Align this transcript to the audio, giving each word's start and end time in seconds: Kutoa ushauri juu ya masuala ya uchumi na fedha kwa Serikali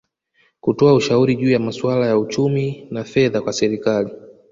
Kutoa 0.61 0.93
ushauri 0.93 1.35
juu 1.35 1.49
ya 1.51 1.59
masuala 1.59 2.07
ya 2.07 2.17
uchumi 2.17 2.87
na 2.91 3.03
fedha 3.03 3.41
kwa 3.41 3.53
Serikali 3.53 4.13